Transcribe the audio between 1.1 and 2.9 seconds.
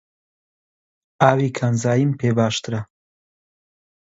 ئاوی کانزاییم پێ باشترە.